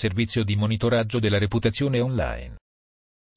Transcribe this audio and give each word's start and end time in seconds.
Servizio 0.00 0.44
di 0.44 0.56
monitoraggio 0.56 1.20
della 1.20 1.36
reputazione 1.36 2.00
online. 2.00 2.56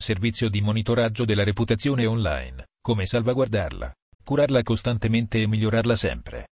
Servizio 0.02 0.48
di 0.48 0.62
monitoraggio 0.62 1.26
della 1.26 1.44
reputazione 1.44 2.06
online. 2.06 2.68
Come 2.82 3.06
salvaguardarla, 3.06 3.92
curarla 4.24 4.64
costantemente 4.64 5.42
e 5.42 5.48
migliorarla 5.48 5.98
sempre. 5.98 6.48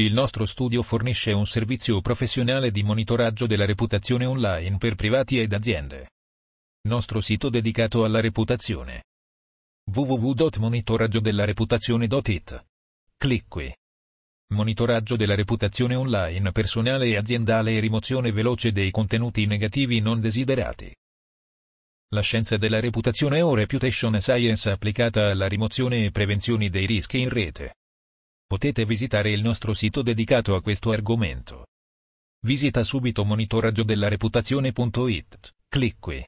Il 0.00 0.12
nostro 0.12 0.46
studio 0.46 0.82
fornisce 0.82 1.30
un 1.30 1.46
servizio 1.46 2.00
professionale 2.00 2.72
di 2.72 2.82
monitoraggio 2.82 3.46
della 3.46 3.66
reputazione 3.66 4.24
online 4.24 4.78
per 4.78 4.96
privati 4.96 5.38
ed 5.38 5.52
aziende. 5.52 6.08
Nostro 6.88 7.20
sito 7.20 7.50
dedicato 7.50 8.04
alla 8.04 8.18
reputazione. 8.18 9.04
www.monitoraggiodellareputazione.it. 9.94 12.66
Clic 13.16 13.44
qui. 13.46 13.72
Monitoraggio 14.50 15.16
della 15.16 15.34
reputazione 15.34 15.94
online 15.94 16.52
personale 16.52 17.08
e 17.08 17.18
aziendale 17.18 17.76
e 17.76 17.80
rimozione 17.80 18.32
veloce 18.32 18.72
dei 18.72 18.90
contenuti 18.90 19.44
negativi 19.44 20.00
non 20.00 20.20
desiderati. 20.20 20.90
La 22.12 22.22
scienza 22.22 22.56
della 22.56 22.80
reputazione 22.80 23.42
o 23.42 23.54
reputation 23.54 24.18
science 24.18 24.70
applicata 24.70 25.30
alla 25.30 25.48
rimozione 25.48 26.06
e 26.06 26.10
prevenzione 26.10 26.70
dei 26.70 26.86
rischi 26.86 27.20
in 27.20 27.28
rete. 27.28 27.74
Potete 28.46 28.86
visitare 28.86 29.30
il 29.30 29.42
nostro 29.42 29.74
sito 29.74 30.00
dedicato 30.00 30.54
a 30.54 30.62
questo 30.62 30.92
argomento. 30.92 31.66
Visita 32.46 32.82
subito 32.82 33.26
monitoraggiodellareputazione.it, 33.26 35.54
clic 35.68 35.96
qui. 35.98 36.26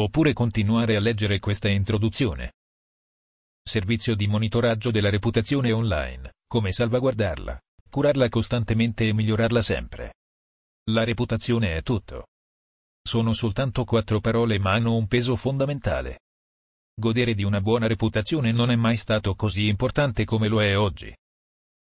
Oppure 0.00 0.32
continuare 0.32 0.96
a 0.96 1.00
leggere 1.00 1.38
questa 1.40 1.68
introduzione. 1.68 2.52
Servizio 3.62 4.14
di 4.14 4.26
monitoraggio 4.26 4.90
della 4.90 5.10
reputazione 5.10 5.72
online, 5.72 6.32
come 6.54 6.70
salvaguardarla, 6.70 7.58
curarla 7.90 8.28
costantemente 8.28 9.08
e 9.08 9.12
migliorarla 9.12 9.60
sempre. 9.60 10.14
La 10.92 11.02
reputazione 11.02 11.76
è 11.76 11.82
tutto. 11.82 12.28
Sono 13.02 13.32
soltanto 13.32 13.82
quattro 13.82 14.20
parole 14.20 14.60
ma 14.60 14.70
hanno 14.70 14.94
un 14.94 15.08
peso 15.08 15.34
fondamentale. 15.34 16.20
Godere 16.94 17.34
di 17.34 17.42
una 17.42 17.60
buona 17.60 17.88
reputazione 17.88 18.52
non 18.52 18.70
è 18.70 18.76
mai 18.76 18.96
stato 18.96 19.34
così 19.34 19.66
importante 19.66 20.24
come 20.24 20.46
lo 20.46 20.62
è 20.62 20.78
oggi. 20.78 21.12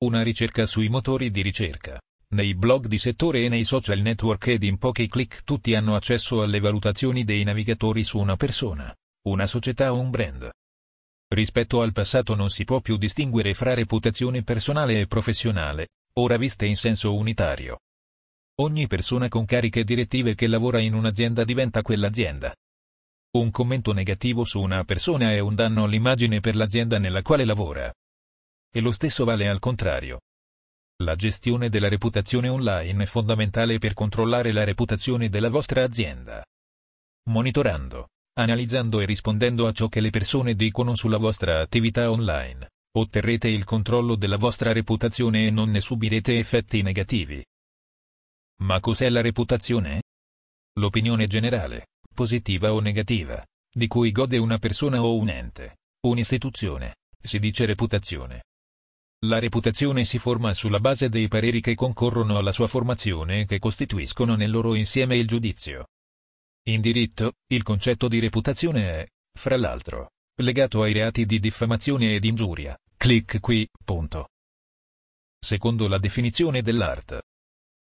Una 0.05 0.23
ricerca 0.23 0.67
sui 0.67 0.91
motori 0.91 1.31
di 1.31 1.41
ricerca, 1.41 1.99
nei 2.35 2.55
blog 2.55 2.85
di 2.85 2.99
settore 2.99 3.47
e 3.47 3.49
nei 3.49 3.65
social 3.65 4.01
network 4.01 4.47
ed 4.49 4.63
in 4.63 4.77
pochi 4.77 5.09
clic 5.09 5.43
tutti 5.43 5.75
hanno 5.75 5.97
accesso 5.97 6.43
alle 6.43 6.61
valutazioni 6.61 7.25
dei 7.25 7.45
navigatori 7.45 8.05
su 8.05 8.19
una 8.19 8.37
persona, 8.37 8.95
una 9.27 9.47
società 9.47 9.91
o 9.91 9.99
un 9.99 10.11
brand. 10.11 10.51
Rispetto 11.33 11.81
al 11.81 11.93
passato 11.93 12.35
non 12.35 12.51
si 12.51 12.65
può 12.65 12.81
più 12.81 12.97
distinguere 12.97 13.55
fra 13.55 13.73
reputazione 13.73 14.43
personale 14.43 14.99
e 14.99 15.07
professionale, 15.07 15.91
ora 16.15 16.37
viste 16.37 16.67
in 16.67 16.77
senso 16.77 17.15
unitario. 17.15 17.79
Ogni 18.57 18.89
persona 18.89 19.29
con 19.29 19.45
cariche 19.45 19.85
direttive 19.85 20.35
che 20.35 20.49
lavora 20.49 20.81
in 20.81 20.93
un'azienda 20.93 21.45
diventa 21.45 21.83
quell'azienda. 21.83 22.53
Un 23.37 23.53
commento 23.53 23.93
negativo 23.93 24.45
su 24.45 24.61
una 24.61 24.83
persona 24.83 25.31
è 25.31 25.39
un 25.39 25.55
danno 25.55 25.85
all'immagine 25.85 26.41
per 26.41 26.57
l'azienda 26.57 26.99
nella 26.99 27.23
quale 27.23 27.45
lavora. 27.45 27.93
E 28.73 28.81
lo 28.81 28.91
stesso 28.91 29.25
vale 29.25 29.49
al 29.49 29.61
contrario. 29.61 30.23
La 31.05 31.15
gestione 31.15 31.69
della 31.69 31.89
reputazione 31.89 32.49
online 32.49 33.05
è 33.05 33.07
fondamentale 33.07 33.79
per 33.79 33.95
controllare 33.95 34.51
la 34.51 34.65
reputazione 34.65 35.29
della 35.29 35.49
vostra 35.49 35.85
azienda. 35.85 36.45
Monitorando, 37.31 38.09
analizzando 38.41 39.01
e 39.01 39.07
rispondendo 39.07 39.67
a 39.67 39.73
ciò 39.73 39.89
che 39.89 40.01
le 40.01 40.11
persone 40.11 40.55
dicono 40.55 40.95
sulla 40.95 41.19
vostra 41.19 41.61
attività 41.61 42.11
online, 42.11 42.69
otterrete 42.93 43.49
il 43.49 43.65
controllo 43.65 44.17
della 44.17 44.37
vostra 44.37 44.73
reputazione 44.73 45.47
e 45.47 45.51
non 45.51 45.71
ne 45.71 45.81
subirete 45.81 46.39
effetti 46.39 46.83
negativi. 46.83 47.45
Ma 48.63 48.81
cos'è 48.81 49.09
la 49.09 49.21
reputazione? 49.21 50.03
L'opinione 50.79 51.27
generale, 51.27 51.87
positiva 52.15 52.73
o 52.73 52.81
negativa, 52.81 53.45
di 53.73 53.87
cui 53.87 54.11
gode 54.13 54.39
una 54.39 54.59
persona 54.59 55.03
o 55.03 55.17
un 55.17 55.29
ente, 55.29 55.79
un'istituzione, 56.07 56.97
si 57.21 57.39
dice 57.39 57.65
reputazione. 57.67 58.43
La 59.27 59.39
reputazione 59.39 60.05
si 60.05 60.19
forma 60.19 60.55
sulla 60.55 60.81
base 60.81 61.09
dei 61.09 61.29
pareri 61.29 61.61
che 61.61 61.75
concorrono 61.75 62.39
alla 62.39 62.53
sua 62.53 62.67
formazione 62.67 63.41
e 63.41 63.45
che 63.45 63.59
costituiscono 63.59 64.35
nel 64.35 64.51
loro 64.51 64.75
insieme 64.75 65.17
il 65.17 65.27
giudizio. 65.27 65.87
In 66.69 66.81
diritto, 66.83 67.33
il 67.49 67.63
concetto 67.63 68.07
di 68.07 68.19
reputazione 68.19 69.01
è, 69.01 69.07
fra 69.39 69.57
l'altro, 69.57 70.11
legato 70.43 70.83
ai 70.83 70.93
reati 70.93 71.25
di 71.25 71.41
diffamazione 71.41 72.15
ed 72.15 72.25
ingiuria. 72.25 72.77
Clic 72.97 73.41
qui, 73.41 73.67
punto. 73.83 74.29
Secondo 75.39 75.89
la 75.89 75.99
definizione 75.99 76.61
dell'art. 76.61 77.19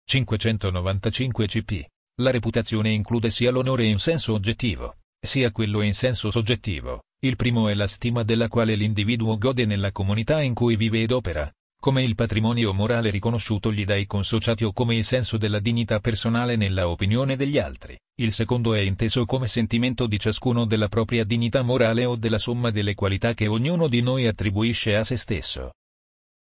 595 0.06 1.48
CP, 1.48 1.86
la 2.22 2.32
reputazione 2.32 2.92
include 2.92 3.30
sia 3.30 3.52
l'onore 3.52 3.86
in 3.86 4.00
senso 4.00 4.34
oggettivo, 4.34 4.98
sia 5.20 5.52
quello 5.52 5.82
in 5.82 5.94
senso 5.94 6.30
soggettivo. 6.30 7.04
Il 7.20 7.36
primo 7.38 7.70
è 7.70 7.74
la 7.74 7.88
stima 7.88 8.24
della 8.24 8.50
quale 8.50 8.76
l'individuo 8.76 9.38
gode 9.38 9.66
nella 9.66 9.92
comunità 9.92 10.42
in 10.42 10.54
cui 10.54 10.76
vive 10.76 11.02
ed 11.02 11.12
opera, 11.12 11.52
come 11.80 12.04
il 12.04 12.16
patrimonio 12.16 12.74
morale 12.74 13.10
riconosciuto 13.10 13.72
gli 13.72 13.86
dai 13.86 14.06
consociati 14.06 14.64
o 14.64 14.74
come 14.74 14.96
il 14.96 15.06
senso 15.06 15.38
della 15.38 15.60
dignità 15.60 16.00
personale 16.00 16.56
nella 16.56 16.90
opinione 16.90 17.36
degli 17.36 17.58
altri. 17.58 17.98
Il 18.20 18.34
secondo 18.34 18.74
è 18.74 18.80
inteso 18.80 19.26
come 19.26 19.48
sentimento 19.48 20.08
di 20.08 20.20
ciascuno 20.20 20.66
della 20.66 20.88
propria 20.88 21.24
dignità 21.24 21.62
morale 21.62 22.06
o 22.06 22.16
della 22.16 22.40
somma 22.40 22.72
delle 22.72 22.96
qualità 22.96 23.34
che 23.34 23.48
ognuno 23.48 23.88
di 23.88 24.02
noi 24.02 24.26
attribuisce 24.26 24.96
a 24.96 25.04
se 25.04 25.18
stesso. 25.18 25.74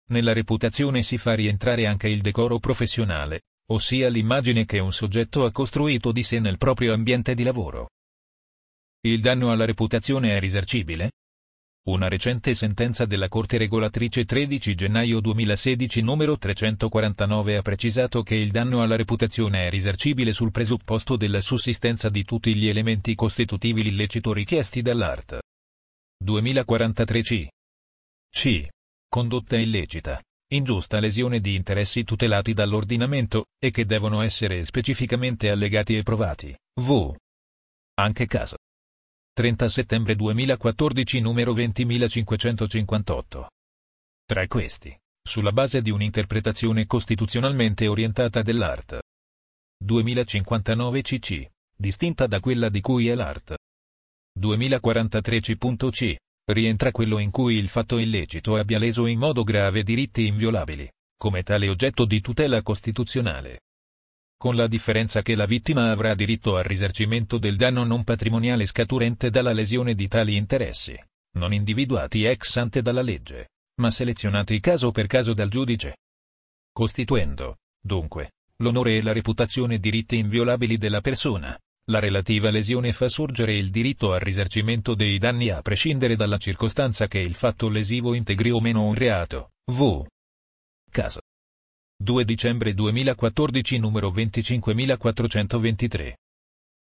Nella 0.09 0.33
reputazione 0.33 1.03
si 1.03 1.17
fa 1.17 1.33
rientrare 1.33 1.87
anche 1.87 2.09
il 2.09 2.21
decoro 2.21 2.59
professionale, 2.59 3.43
ossia 3.71 4.09
l'immagine 4.09 4.65
che 4.65 4.79
un 4.79 4.91
soggetto 4.91 5.45
ha 5.45 5.51
costruito 5.51 6.11
di 6.11 6.23
sé 6.23 6.39
nel 6.39 6.57
proprio 6.57 6.93
ambiente 6.93 7.33
di 7.33 7.43
lavoro. 7.43 7.89
Il 9.03 9.21
danno 9.21 9.51
alla 9.51 9.65
reputazione 9.65 10.35
è 10.35 10.39
risarcibile? 10.39 11.11
Una 11.83 12.07
recente 12.07 12.53
sentenza 12.53 13.07
della 13.07 13.27
Corte 13.27 13.57
regolatrice 13.57 14.23
13 14.23 14.75
gennaio 14.75 15.19
2016 15.19 16.01
numero 16.01 16.37
349 16.37 17.57
ha 17.57 17.61
precisato 17.63 18.21
che 18.21 18.35
il 18.35 18.51
danno 18.51 18.83
alla 18.83 18.95
reputazione 18.95 19.65
è 19.65 19.69
risarcibile 19.71 20.31
sul 20.31 20.51
presupposto 20.51 21.17
della 21.17 21.41
sussistenza 21.41 22.09
di 22.09 22.23
tutti 22.23 22.53
gli 22.55 22.67
elementi 22.67 23.15
costitutivi 23.15 23.81
l'illecito 23.81 24.31
richiesti 24.31 24.83
dall'art. 24.83 25.39
2043 26.23 27.21
C. 27.23 27.47
C. 28.29 28.67
Condotta 29.09 29.57
illecita, 29.57 30.21
ingiusta 30.53 30.99
lesione 30.99 31.39
di 31.39 31.55
interessi 31.55 32.03
tutelati 32.03 32.53
dall'ordinamento, 32.53 33.45
e 33.57 33.71
che 33.71 33.87
devono 33.87 34.21
essere 34.21 34.65
specificamente 34.65 35.49
allegati 35.49 35.97
e 35.97 36.03
provati. 36.03 36.55
V. 36.79 37.15
Anche 37.95 38.27
caso. 38.27 38.57
30 39.41 39.69
settembre 39.69 40.15
2014 40.15 41.19
numero 41.19 41.53
20558. 41.53 43.49
Tra 44.23 44.45
questi, 44.45 44.95
sulla 45.19 45.51
base 45.51 45.81
di 45.81 45.89
un'interpretazione 45.89 46.85
costituzionalmente 46.85 47.87
orientata 47.87 48.43
dell'art. 48.43 49.01
2059 49.83 51.01
CC, 51.01 51.49
distinta 51.75 52.27
da 52.27 52.39
quella 52.39 52.69
di 52.69 52.81
cui 52.81 53.07
è 53.07 53.15
l'art. 53.15 53.55
2043 54.31 55.39
C.C, 55.39 56.15
rientra 56.51 56.91
quello 56.91 57.17
in 57.17 57.31
cui 57.31 57.55
il 57.55 57.69
fatto 57.69 57.97
illecito 57.97 58.57
abbia 58.57 58.77
leso 58.77 59.07
in 59.07 59.17
modo 59.17 59.41
grave 59.41 59.81
diritti 59.81 60.27
inviolabili, 60.27 60.87
come 61.17 61.41
tale 61.41 61.67
oggetto 61.67 62.05
di 62.05 62.21
tutela 62.21 62.61
costituzionale 62.61 63.61
con 64.41 64.55
la 64.55 64.65
differenza 64.65 65.21
che 65.21 65.35
la 65.35 65.45
vittima 65.45 65.91
avrà 65.91 66.15
diritto 66.15 66.57
al 66.57 66.63
risarcimento 66.63 67.37
del 67.37 67.57
danno 67.57 67.83
non 67.83 68.03
patrimoniale 68.03 68.65
scaturente 68.65 69.29
dalla 69.29 69.53
lesione 69.53 69.93
di 69.93 70.07
tali 70.07 70.35
interessi, 70.35 70.99
non 71.33 71.53
individuati 71.53 72.25
ex 72.25 72.57
ante 72.57 72.81
dalla 72.81 73.03
legge, 73.03 73.49
ma 73.81 73.91
selezionati 73.91 74.59
caso 74.59 74.89
per 74.89 75.05
caso 75.05 75.35
dal 75.35 75.47
giudice. 75.47 75.97
Costituendo, 76.73 77.57
dunque, 77.79 78.31
l'onore 78.63 78.97
e 78.97 79.03
la 79.03 79.13
reputazione 79.13 79.77
diritti 79.77 80.17
inviolabili 80.17 80.79
della 80.79 81.01
persona, 81.01 81.55
la 81.91 81.99
relativa 81.99 82.49
lesione 82.49 82.93
fa 82.93 83.09
sorgere 83.09 83.53
il 83.53 83.69
diritto 83.69 84.11
al 84.11 84.21
risarcimento 84.21 84.95
dei 84.95 85.19
danni 85.19 85.51
a 85.51 85.61
prescindere 85.61 86.15
dalla 86.15 86.37
circostanza 86.37 87.05
che 87.05 87.19
il 87.19 87.35
fatto 87.35 87.69
lesivo 87.69 88.15
integri 88.15 88.49
o 88.49 88.59
meno 88.59 88.85
un 88.85 88.95
reato. 88.95 89.51
V. 89.71 90.03
Caso 90.89 91.20
2 92.01 92.25
dicembre 92.25 92.73
2014 92.73 93.77
numero 93.77 94.09
25423. 94.09 96.17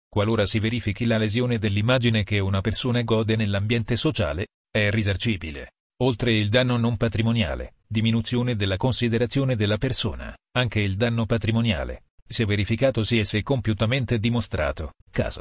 Qualora 0.07 0.45
si 0.45 0.59
verifichi 0.59 1.05
la 1.05 1.17
lesione 1.17 1.57
dell'immagine 1.57 2.23
che 2.23 2.37
una 2.37 2.61
persona 2.61 3.01
gode 3.01 3.35
nell'ambiente 3.35 3.95
sociale, 3.95 4.45
è 4.69 4.91
risarcibile. 4.91 5.71
Oltre 6.03 6.33
il 6.33 6.49
danno 6.49 6.77
non 6.77 6.97
patrimoniale, 6.97 7.77
diminuzione 7.87 8.55
della 8.55 8.77
considerazione 8.77 9.55
della 9.55 9.77
persona, 9.77 10.37
anche 10.51 10.81
il 10.81 10.95
danno 10.95 11.25
patrimoniale, 11.25 12.03
se 12.23 12.45
verificatosi 12.45 13.17
e 13.17 13.25
se 13.25 13.41
compiutamente 13.41 14.19
dimostrato. 14.19 14.91
Caso 15.09 15.39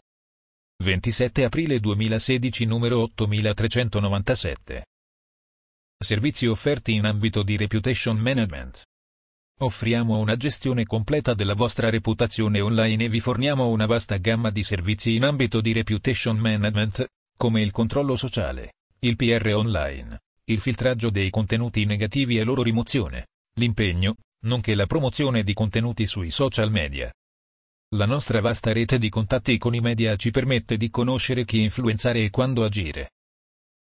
27 0.83 1.45
aprile 1.45 1.81
2016 1.81 2.65
numero 2.65 3.01
8397. 3.01 4.87
Servizi 6.03 6.47
offerti 6.47 6.95
in 6.95 7.05
ambito 7.05 7.43
di 7.43 7.59
reputation 7.59 8.17
management. 8.17 8.85
Offriamo 9.59 10.19
una 10.19 10.37
gestione 10.37 10.85
completa 10.85 11.33
della 11.33 11.55
vostra 11.55 11.89
reputazione 11.89 12.61
online 12.61 13.05
e 13.05 13.09
vi 13.09 13.21
forniamo 13.21 13.69
una 13.69 13.87
vasta 13.87 14.19
gamma 14.19 14.51
di 14.51 14.63
servizi 14.63 15.15
in 15.15 15.25
ambito 15.25 15.63
di 15.63 15.73
reputation 15.73 16.37
management, 16.37 17.07
come 17.39 17.63
il 17.63 17.71
controllo 17.71 18.17
sociale, 18.17 18.75
il 18.99 19.17
PR 19.17 19.55
online, 19.55 20.21
il 20.45 20.61
filtraggio 20.61 21.09
dei 21.09 21.31
contenuti 21.31 21.87
negativi 21.87 22.37
e 22.37 22.45
loro 22.45 22.63
rimozione, 22.63 23.29
l'impegno, 23.55 24.17
nonché 24.45 24.75
la 24.75 24.85
promozione 24.85 25.43
di 25.43 25.55
contenuti 25.55 26.07
sui 26.07 26.31
social 26.31 26.71
media. 26.71 27.11
La 27.95 28.05
nostra 28.05 28.43
vasta 28.43 28.75
rete 28.75 28.99
di 28.99 29.09
contatti 29.09 29.57
con 29.57 29.75
i 29.75 29.81
media 29.81 30.17
ci 30.17 30.31
permette 30.31 30.77
di 30.77 30.91
conoscere 30.91 31.47
chi 31.47 31.63
influenzare 31.63 32.23
e 32.23 32.29
quando 32.29 32.63
agire. 32.63 33.13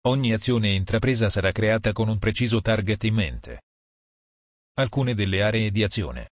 Ogni 0.07 0.33
azione 0.33 0.73
intrapresa 0.73 1.29
sarà 1.29 1.53
creata 1.53 1.93
con 1.93 2.09
un 2.09 2.19
preciso 2.19 2.59
target 2.59 3.05
in 3.05 3.13
mente. 3.13 3.61
Alcune 4.73 5.13
delle 5.15 5.43
aree 5.43 5.69
di 5.69 5.83
azione. 5.83 6.29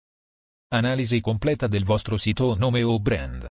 Analisi 0.69 1.21
completa 1.21 1.67
del 1.67 1.83
vostro 1.83 2.17
sito 2.17 2.55
nome 2.55 2.85
o 2.85 3.01
brand. 3.01 3.45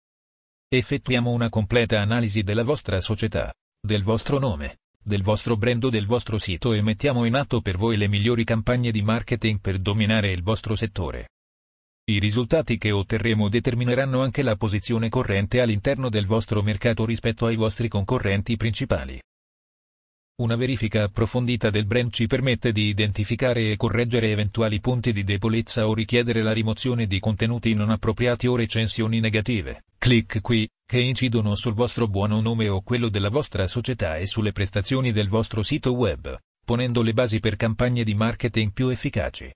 Effettuiamo 0.70 1.30
una 1.30 1.50
completa 1.50 2.00
analisi 2.00 2.42
della 2.42 2.64
vostra 2.64 3.02
società, 3.02 3.54
del 3.86 4.04
vostro 4.04 4.40
nome, 4.40 4.78
del 5.04 5.24
vostro 5.24 5.58
brand 5.58 5.84
o 5.84 5.90
del 5.90 6.06
vostro 6.06 6.38
sito 6.38 6.72
e 6.72 6.82
mettiamo 6.82 7.26
in 7.26 7.36
atto 7.36 7.60
per 7.60 7.76
voi 7.76 7.98
le 7.98 8.08
migliori 8.08 8.46
campagne 8.46 8.92
di 8.92 9.02
marketing 9.02 9.60
per 9.60 9.78
dominare 9.80 10.32
il 10.32 10.42
vostro 10.42 10.74
settore. 10.78 11.32
I 12.10 12.20
risultati 12.20 12.78
che 12.78 12.92
otterremo 12.92 13.50
determineranno 13.50 14.22
anche 14.22 14.42
la 14.42 14.56
posizione 14.56 15.10
corrente 15.10 15.60
all'interno 15.60 16.08
del 16.08 16.26
vostro 16.26 16.64
mercato 16.64 17.04
rispetto 17.04 17.46
ai 17.46 17.58
vostri 17.58 17.90
concorrenti 17.90 18.56
principali. 18.56 19.20
Una 20.40 20.56
verifica 20.56 21.02
approfondita 21.02 21.72
del 21.72 21.88
brand 21.88 22.12
ci 22.12 22.28
permette 22.28 22.72
di 22.72 22.90
identificare 22.90 23.72
e 23.72 23.76
correggere 23.76 24.30
eventuali 24.30 24.80
punti 24.80 25.12
di 25.12 25.24
debolezza 25.24 25.88
o 25.88 25.96
richiedere 25.96 26.44
la 26.44 26.52
rimozione 26.52 27.08
di 27.08 27.20
contenuti 27.20 27.74
non 27.74 27.90
appropriati 27.90 28.46
o 28.46 28.56
recensioni 28.56 29.20
negative. 29.20 29.86
Clic 29.98 30.40
qui, 30.42 30.70
che 30.86 31.00
incidono 31.00 31.56
sul 31.56 31.74
vostro 31.74 32.08
buono 32.08 32.40
nome 32.40 32.70
o 32.70 32.82
quello 32.82 33.10
della 33.10 33.32
vostra 33.32 33.66
società 33.66 34.18
e 34.18 34.28
sulle 34.28 34.52
prestazioni 34.52 35.12
del 35.12 35.28
vostro 35.28 35.64
sito 35.64 35.96
web, 35.96 36.38
ponendo 36.64 37.02
le 37.02 37.14
basi 37.14 37.40
per 37.40 37.56
campagne 37.56 38.04
di 38.04 38.14
marketing 38.14 38.72
più 38.74 38.90
efficaci. 38.90 39.52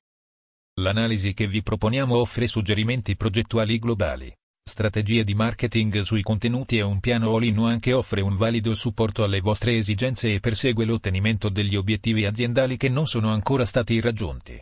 L'analisi 0.79 1.35
che 1.35 1.45
vi 1.45 1.61
proponiamo 1.61 2.17
offre 2.17 2.47
suggerimenti 2.47 3.15
progettuali 3.15 3.77
globali 3.77 4.35
strategie 4.81 5.23
di 5.23 5.35
marketing 5.35 5.99
sui 5.99 6.23
contenuti 6.23 6.79
e 6.79 6.81
un 6.81 6.99
piano 6.99 7.35
all-in 7.35 7.59
anche 7.59 7.93
offre 7.93 8.21
un 8.21 8.35
valido 8.35 8.73
supporto 8.73 9.23
alle 9.23 9.39
vostre 9.39 9.77
esigenze 9.77 10.33
e 10.33 10.39
persegue 10.39 10.85
l'ottenimento 10.85 11.49
degli 11.49 11.75
obiettivi 11.75 12.25
aziendali 12.25 12.77
che 12.77 12.89
non 12.89 13.05
sono 13.05 13.31
ancora 13.31 13.63
stati 13.63 13.99
raggiunti. 13.99 14.59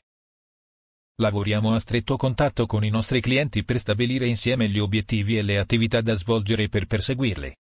Lavoriamo 1.21 1.74
a 1.74 1.80
stretto 1.80 2.18
contatto 2.18 2.66
con 2.66 2.83
i 2.83 2.89
nostri 2.89 3.21
clienti 3.21 3.63
per 3.63 3.80
stabilire 3.80 4.27
insieme 4.27 4.68
gli 4.68 4.80
obiettivi 4.80 5.38
e 5.38 5.42
le 5.42 5.57
attività 5.57 6.01
da 6.01 6.13
svolgere 6.16 6.68
per 6.68 6.86
perseguirli. 6.86 7.56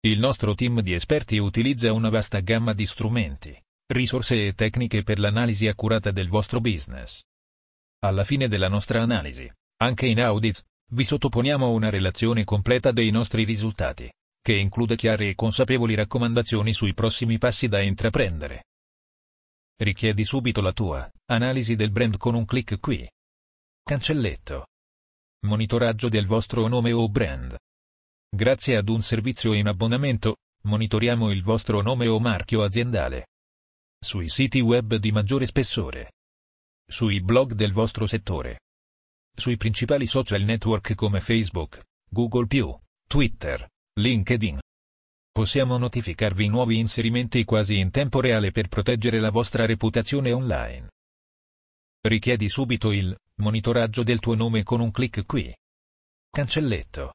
Il 0.00 0.18
nostro 0.18 0.54
team 0.54 0.82
di 0.82 0.92
esperti 0.92 1.38
utilizza 1.38 1.90
una 1.94 2.10
vasta 2.10 2.40
gamma 2.40 2.74
di 2.74 2.84
strumenti, 2.84 3.58
risorse 3.94 4.46
e 4.46 4.52
tecniche 4.52 5.02
per 5.02 5.18
l'analisi 5.18 5.66
accurata 5.68 6.10
del 6.10 6.28
vostro 6.28 6.60
business. 6.60 7.22
Alla 8.00 8.24
fine 8.24 8.46
della 8.46 8.68
nostra 8.68 9.00
analisi, 9.00 9.50
anche 9.78 10.04
in 10.04 10.20
audit, 10.20 10.67
vi 10.90 11.04
sottoponiamo 11.04 11.70
una 11.70 11.90
relazione 11.90 12.44
completa 12.44 12.92
dei 12.92 13.10
nostri 13.10 13.44
risultati, 13.44 14.10
che 14.40 14.54
include 14.54 14.96
chiare 14.96 15.28
e 15.28 15.34
consapevoli 15.34 15.94
raccomandazioni 15.94 16.72
sui 16.72 16.94
prossimi 16.94 17.36
passi 17.36 17.68
da 17.68 17.80
intraprendere. 17.82 18.64
Richiedi 19.76 20.24
subito 20.24 20.60
la 20.60 20.72
tua 20.72 21.08
analisi 21.26 21.76
del 21.76 21.90
brand 21.90 22.16
con 22.16 22.34
un 22.34 22.44
clic 22.46 22.80
qui. 22.80 23.06
Cancelletto. 23.82 24.66
Monitoraggio 25.46 26.08
del 26.08 26.26
vostro 26.26 26.66
nome 26.66 26.92
o 26.92 27.08
brand. 27.08 27.56
Grazie 28.30 28.76
ad 28.76 28.88
un 28.88 29.02
servizio 29.02 29.52
in 29.52 29.68
abbonamento, 29.68 30.36
monitoriamo 30.62 31.30
il 31.30 31.42
vostro 31.42 31.82
nome 31.82 32.06
o 32.08 32.18
marchio 32.18 32.62
aziendale. 32.62 33.26
Sui 34.00 34.28
siti 34.28 34.60
web 34.60 34.94
di 34.96 35.12
maggiore 35.12 35.46
spessore. 35.46 36.12
Sui 36.90 37.20
blog 37.20 37.52
del 37.52 37.72
vostro 37.72 38.06
settore 38.06 38.58
sui 39.38 39.56
principali 39.56 40.04
social 40.06 40.42
network 40.42 40.94
come 40.94 41.20
Facebook, 41.20 41.82
Google 42.08 42.46
Twitter, 43.06 43.68
LinkedIn. 43.94 44.58
Possiamo 45.30 45.78
notificarvi 45.78 46.48
nuovi 46.48 46.78
inserimenti 46.78 47.44
quasi 47.44 47.78
in 47.78 47.90
tempo 47.90 48.20
reale 48.20 48.50
per 48.50 48.66
proteggere 48.66 49.20
la 49.20 49.30
vostra 49.30 49.64
reputazione 49.64 50.32
online. 50.32 50.88
Richiedi 52.00 52.48
subito 52.48 52.90
il 52.90 53.16
monitoraggio 53.36 54.02
del 54.02 54.18
tuo 54.18 54.34
nome 54.34 54.64
con 54.64 54.80
un 54.80 54.90
clic 54.90 55.24
qui. 55.24 55.54
Cancelletto. 56.30 57.14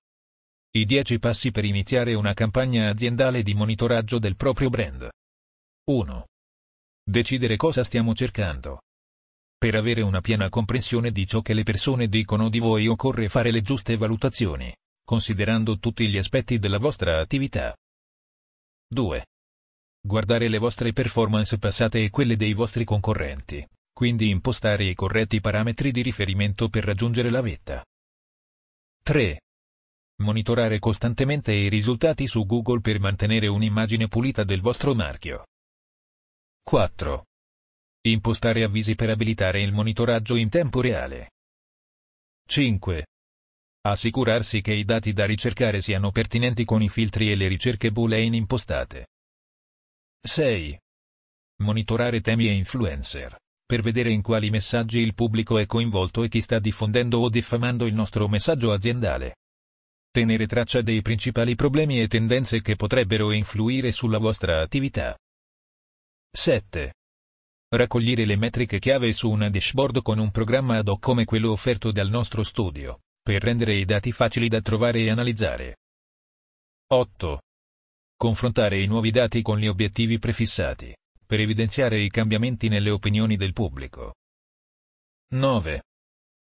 I 0.76 0.86
10 0.86 1.20
passi 1.20 1.52
per 1.52 1.66
iniziare 1.66 2.14
una 2.14 2.34
campagna 2.34 2.90
aziendale 2.90 3.44
di 3.44 3.54
monitoraggio 3.54 4.18
del 4.18 4.38
proprio 4.38 4.70
brand. 4.70 5.10
1. 5.90 6.26
Decidere 7.04 7.58
cosa 7.58 7.84
stiamo 7.84 8.14
cercando. 8.14 8.80
Per 9.64 9.76
avere 9.76 10.02
una 10.02 10.20
piena 10.20 10.50
comprensione 10.50 11.10
di 11.12 11.26
ciò 11.26 11.42
che 11.42 11.54
le 11.54 11.64
persone 11.64 12.10
dicono 12.10 12.50
di 12.50 12.60
voi 12.60 12.86
occorre 12.88 13.30
fare 13.30 13.50
le 13.50 13.62
giuste 13.62 13.96
valutazioni, 13.96 14.76
considerando 15.06 15.80
tutti 15.80 16.06
gli 16.10 16.18
aspetti 16.18 16.60
della 16.60 16.80
vostra 16.80 17.22
attività. 17.22 17.74
2. 18.90 19.26
Guardare 20.02 20.50
le 20.50 20.58
vostre 20.58 20.92
performance 20.92 21.58
passate 21.60 22.04
e 22.04 22.10
quelle 22.10 22.36
dei 22.36 22.52
vostri 22.52 22.84
concorrenti, 22.84 23.66
quindi 23.94 24.28
impostare 24.28 24.84
i 24.84 24.94
corretti 24.94 25.40
parametri 25.40 25.94
di 25.94 26.02
riferimento 26.02 26.68
per 26.68 26.84
raggiungere 26.84 27.30
la 27.30 27.40
vetta. 27.40 27.86
3. 29.02 29.40
Monitorare 30.24 30.80
costantemente 30.80 31.54
i 31.54 31.70
risultati 31.70 32.28
su 32.28 32.46
Google 32.46 32.82
per 32.82 33.00
mantenere 33.00 33.48
un'immagine 33.48 34.10
pulita 34.10 34.44
del 34.44 34.60
vostro 34.60 34.94
marchio. 34.94 35.46
4. 36.64 37.24
Impostare 38.06 38.64
avvisi 38.64 38.96
per 38.96 39.10
abilitare 39.10 39.62
il 39.62 39.72
monitoraggio 39.72 40.36
in 40.36 40.50
tempo 40.50 40.82
reale. 40.82 41.32
5. 42.46 43.06
Assicurarsi 43.80 44.60
che 44.60 44.74
i 44.74 44.84
dati 44.84 45.14
da 45.14 45.26
ricercare 45.26 45.80
siano 45.80 46.12
pertinenti 46.12 46.66
con 46.66 46.82
i 46.82 46.90
filtri 46.90 47.32
e 47.32 47.36
le 47.36 47.48
ricerche 47.48 47.94
boolean 47.94 48.34
impostate. 48.34 49.08
6. 50.20 50.78
Monitorare 51.64 52.20
temi 52.20 52.50
e 52.50 52.52
influencer, 52.52 53.38
per 53.66 53.82
vedere 53.82 54.12
in 54.12 54.22
quali 54.22 54.50
messaggi 54.50 55.00
il 55.00 55.14
pubblico 55.14 55.58
è 55.58 55.66
coinvolto 55.66 56.24
e 56.24 56.28
chi 56.28 56.42
sta 56.42 56.60
diffondendo 56.60 57.20
o 57.20 57.30
diffamando 57.30 57.86
il 57.86 57.94
nostro 57.94 58.28
messaggio 58.28 58.74
aziendale. 58.74 59.38
Tenere 60.12 60.46
traccia 60.46 60.82
dei 60.82 61.02
principali 61.02 61.56
problemi 61.56 62.02
e 62.02 62.10
tendenze 62.10 62.62
che 62.62 62.76
potrebbero 62.76 63.32
influire 63.32 63.94
sulla 63.94 64.18
vostra 64.18 64.60
attività. 64.60 65.18
7 66.30 66.92
raccogliere 67.76 68.26
le 68.26 68.36
metriche 68.36 68.78
chiave 68.78 69.14
su 69.14 69.32
una 69.32 69.50
dashboard 69.50 70.02
con 70.04 70.20
un 70.20 70.30
programma 70.30 70.78
ad 70.78 70.88
hoc 70.88 71.02
come 71.02 71.26
quello 71.26 71.52
offerto 71.52 71.92
dal 71.92 72.10
nostro 72.10 72.44
studio, 72.44 73.02
per 73.22 73.42
rendere 73.42 73.74
i 73.74 73.86
dati 73.86 74.12
facili 74.12 74.48
da 74.48 74.62
trovare 74.62 75.00
e 75.00 75.10
analizzare. 75.10 75.78
8. 76.88 77.42
Confrontare 78.16 78.80
i 78.80 78.86
nuovi 78.86 79.10
dati 79.10 79.42
con 79.42 79.58
gli 79.58 79.68
obiettivi 79.68 80.20
prefissati, 80.20 80.96
per 81.26 81.40
evidenziare 81.40 82.00
i 82.00 82.10
cambiamenti 82.10 82.68
nelle 82.68 82.92
opinioni 82.92 83.38
del 83.38 83.54
pubblico. 83.54 84.14
9. 85.32 85.82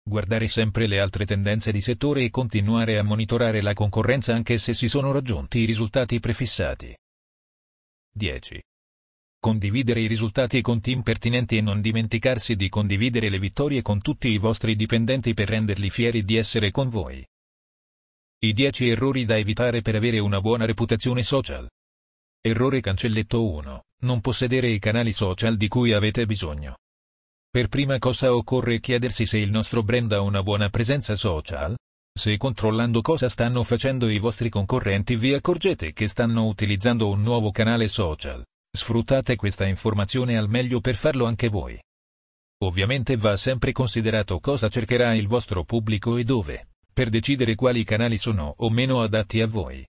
Guardare 0.08 0.46
sempre 0.46 0.86
le 0.86 1.00
altre 1.00 1.26
tendenze 1.26 1.72
di 1.72 1.80
settore 1.80 2.22
e 2.22 2.30
continuare 2.30 2.96
a 2.96 3.02
monitorare 3.02 3.60
la 3.60 3.74
concorrenza 3.74 4.34
anche 4.34 4.56
se 4.56 4.72
si 4.72 4.88
sono 4.88 5.10
raggiunti 5.10 5.58
i 5.58 5.64
risultati 5.64 6.20
prefissati. 6.20 6.96
10. 8.14 8.62
Condividere 9.40 10.00
i 10.00 10.08
risultati 10.08 10.60
con 10.62 10.80
team 10.80 11.02
pertinenti 11.02 11.58
e 11.58 11.60
non 11.60 11.80
dimenticarsi 11.80 12.56
di 12.56 12.68
condividere 12.68 13.28
le 13.28 13.38
vittorie 13.38 13.82
con 13.82 14.00
tutti 14.00 14.28
i 14.30 14.36
vostri 14.36 14.74
dipendenti 14.74 15.32
per 15.32 15.48
renderli 15.48 15.90
fieri 15.90 16.24
di 16.24 16.34
essere 16.34 16.72
con 16.72 16.88
voi. 16.88 17.24
I 18.40 18.52
10 18.52 18.88
errori 18.88 19.24
da 19.24 19.38
evitare 19.38 19.80
per 19.80 19.94
avere 19.94 20.18
una 20.18 20.40
buona 20.40 20.64
reputazione 20.64 21.22
social. 21.22 21.68
Errore 22.40 22.80
cancelletto 22.80 23.48
1. 23.48 23.84
Non 24.00 24.20
possedere 24.20 24.70
i 24.70 24.80
canali 24.80 25.12
social 25.12 25.56
di 25.56 25.68
cui 25.68 25.92
avete 25.92 26.26
bisogno. 26.26 26.78
Per 27.48 27.68
prima 27.68 27.96
cosa 28.00 28.34
occorre 28.34 28.80
chiedersi 28.80 29.24
se 29.24 29.38
il 29.38 29.50
nostro 29.50 29.84
brand 29.84 30.10
ha 30.12 30.20
una 30.20 30.42
buona 30.42 30.68
presenza 30.68 31.14
social. 31.14 31.76
Se 32.12 32.36
controllando 32.36 33.02
cosa 33.02 33.28
stanno 33.28 33.62
facendo 33.62 34.08
i 34.08 34.18
vostri 34.18 34.48
concorrenti 34.48 35.14
vi 35.14 35.32
accorgete 35.32 35.92
che 35.92 36.08
stanno 36.08 36.46
utilizzando 36.46 37.08
un 37.08 37.22
nuovo 37.22 37.52
canale 37.52 37.86
social. 37.86 38.42
Sfruttate 38.78 39.34
questa 39.34 39.66
informazione 39.66 40.38
al 40.38 40.48
meglio 40.48 40.80
per 40.80 40.94
farlo 40.94 41.26
anche 41.26 41.48
voi. 41.48 41.76
Ovviamente 42.62 43.16
va 43.16 43.36
sempre 43.36 43.72
considerato 43.72 44.38
cosa 44.38 44.68
cercherà 44.68 45.14
il 45.14 45.26
vostro 45.26 45.64
pubblico 45.64 46.16
e 46.16 46.22
dove, 46.22 46.68
per 46.92 47.08
decidere 47.08 47.56
quali 47.56 47.82
canali 47.82 48.16
sono 48.16 48.54
o 48.58 48.70
meno 48.70 49.02
adatti 49.02 49.40
a 49.40 49.48
voi. 49.48 49.84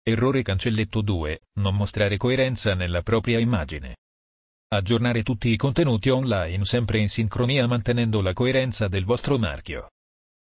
Errore 0.00 0.42
cancelletto 0.42 1.00
2. 1.00 1.40
Non 1.54 1.74
mostrare 1.74 2.16
coerenza 2.18 2.74
nella 2.74 3.02
propria 3.02 3.40
immagine. 3.40 3.96
Aggiornare 4.68 5.24
tutti 5.24 5.48
i 5.48 5.56
contenuti 5.56 6.08
online 6.08 6.64
sempre 6.64 6.98
in 6.98 7.08
sincronia 7.08 7.66
mantenendo 7.66 8.22
la 8.22 8.32
coerenza 8.32 8.86
del 8.86 9.04
vostro 9.04 9.38
marchio. 9.38 9.91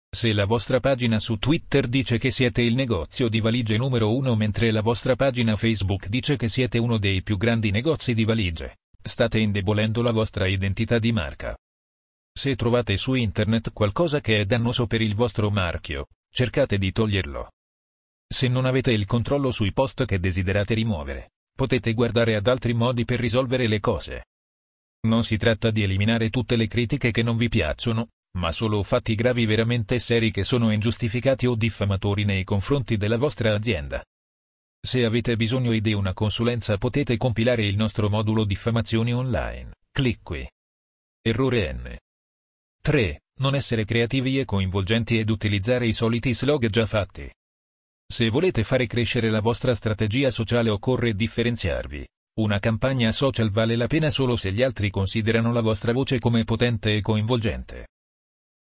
Se 0.09 0.33
la 0.33 0.47
vostra 0.47 0.81
pagina 0.81 1.19
su 1.19 1.37
Twitter 1.37 1.89
dice 1.89 2.19
che 2.19 2.31
siete 2.31 2.63
il 2.63 2.75
negozio 2.75 3.29
di 3.29 3.41
valigie 3.41 3.77
numero 3.77 4.15
uno 4.15 4.35
mentre 4.35 4.71
la 4.71 4.81
vostra 4.81 5.15
pagina 5.15 5.57
Facebook 5.57 6.09
dice 6.09 6.37
che 6.37 6.49
siete 6.49 6.79
uno 6.79 6.99
dei 6.99 7.23
più 7.23 7.37
grandi 7.37 7.71
negozi 7.71 8.15
di 8.15 8.25
valigie, 8.25 8.79
state 9.03 9.39
indebolendo 9.39 10.03
la 10.03 10.13
vostra 10.13 10.47
identità 10.47 10.99
di 10.99 11.13
marca. 11.13 11.57
Se 12.33 12.55
trovate 12.57 12.97
su 12.97 13.15
internet 13.15 13.73
qualcosa 13.73 14.21
che 14.21 14.41
è 14.41 14.45
dannoso 14.45 14.87
per 14.87 15.01
il 15.01 15.15
vostro 15.15 15.51
marchio, 15.51 16.09
cercate 16.31 16.79
di 16.79 16.93
toglierlo. 16.93 17.51
Se 18.29 18.49
non 18.49 18.65
avete 18.65 18.93
il 18.93 19.07
controllo 19.07 19.51
sui 19.51 19.73
post 19.73 20.05
che 20.05 20.19
desiderate 20.19 20.75
rimuovere, 20.75 21.31
potete 21.55 21.95
guardare 21.95 22.35
ad 22.35 22.47
altri 22.47 22.75
modi 22.75 23.05
per 23.05 23.21
risolvere 23.21 23.67
le 23.67 23.81
cose. 23.81 24.25
Non 25.07 25.23
si 25.23 25.37
tratta 25.37 25.71
di 25.71 25.83
eliminare 25.83 26.29
tutte 26.29 26.57
le 26.57 26.67
critiche 26.67 27.11
che 27.11 27.23
non 27.23 27.37
vi 27.37 27.49
piacciono, 27.49 28.09
ma 28.37 28.53
solo 28.53 28.83
fatti 28.83 29.15
gravi 29.15 29.47
veramente 29.47 29.99
seri 29.99 30.31
che 30.31 30.45
sono 30.45 30.71
ingiustificati 30.71 31.47
o 31.47 31.55
diffamatori 31.55 32.25
nei 32.25 32.45
confronti 32.45 32.97
della 32.97 33.17
vostra 33.17 33.55
azienda. 33.55 34.05
Se 34.81 35.05
avete 35.05 35.37
bisogno 35.37 35.77
di 35.79 35.93
una 35.93 36.13
consulenza 36.13 36.79
potete 36.79 37.17
compilare 37.17 37.67
il 37.67 37.77
nostro 37.77 38.09
modulo 38.09 38.45
diffamazioni 38.45 39.13
online. 39.13 39.73
Clic 39.91 40.21
qui. 40.23 40.49
Errore 41.23 41.73
N. 41.73 41.97
3. 42.83 43.21
Non 43.41 43.55
essere 43.55 43.85
creativi 43.85 44.39
e 44.39 44.45
coinvolgenti 44.45 45.19
ed 45.19 45.29
utilizzare 45.31 45.87
i 45.87 45.93
soliti 45.93 46.33
slog 46.33 46.69
già 46.69 46.87
fatti. 46.87 47.29
Se 48.07 48.29
volete 48.29 48.63
fare 48.63 48.87
crescere 48.87 49.31
la 49.31 49.41
vostra 49.41 49.75
strategia 49.75 50.31
sociale 50.31 50.71
occorre 50.71 51.15
differenziarvi. 51.15 52.07
Una 52.39 52.61
campagna 52.61 53.11
social 53.13 53.51
vale 53.51 53.77
la 53.77 53.87
pena 53.87 54.11
solo 54.11 54.37
se 54.37 54.53
gli 54.53 54.63
altri 54.63 54.91
considerano 54.91 55.53
la 55.53 55.63
vostra 55.63 55.93
voce 55.93 56.21
come 56.21 56.45
potente 56.45 56.95
e 56.95 57.01
coinvolgente. 57.01 57.87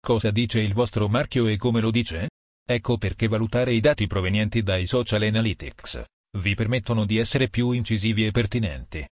Cosa 0.04 0.30
dice 0.30 0.60
il 0.60 0.74
vostro 0.74 1.08
marchio 1.08 1.46
e 1.46 1.56
come 1.56 1.80
lo 1.80 1.90
dice? 1.90 2.28
Ecco 2.62 2.98
perché 2.98 3.26
valutare 3.26 3.72
i 3.72 3.80
dati 3.80 4.06
provenienti 4.06 4.62
dai 4.62 4.84
social 4.84 5.22
analytics 5.22 6.04
vi 6.40 6.54
permettono 6.54 7.06
di 7.06 7.16
essere 7.16 7.48
più 7.48 7.70
incisivi 7.70 8.26
e 8.26 8.30
pertinenti. 8.30 9.08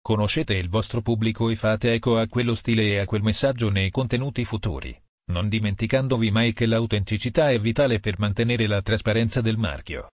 Conoscete 0.00 0.54
il 0.54 0.68
vostro 0.68 1.00
pubblico 1.00 1.48
e 1.48 1.56
fate 1.56 1.94
eco 1.94 2.18
a 2.18 2.28
quello 2.28 2.54
stile 2.54 2.84
e 2.84 2.98
a 2.98 3.04
quel 3.04 3.22
messaggio 3.22 3.68
nei 3.68 3.90
contenuti 3.90 4.44
futuri 4.44 4.96
non 5.32 5.48
dimenticandovi 5.48 6.30
mai 6.30 6.52
che 6.52 6.66
l'autenticità 6.66 7.50
è 7.50 7.58
vitale 7.58 7.98
per 7.98 8.18
mantenere 8.18 8.68
la 8.68 8.80
trasparenza 8.80 9.40
del 9.40 9.56
marchio. 9.56 10.10